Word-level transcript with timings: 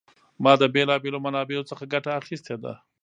ما 0.43 0.53
د 0.61 0.63
بېلا 0.73 0.95
بېلو 1.03 1.19
منابعو 1.25 1.67
څخه 1.69 1.83
ګټه 1.93 2.11
اخیستې 2.21 2.55
ده. 2.63 2.73